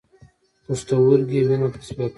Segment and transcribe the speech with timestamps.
[0.65, 2.09] پښتورګي وینه تصفیه کوي